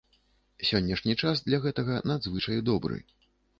Сённяшні 0.69 1.15
час 1.23 1.45
для 1.51 1.61
гэтага 1.67 2.01
надзвычай 2.15 2.67
добры. 2.73 3.01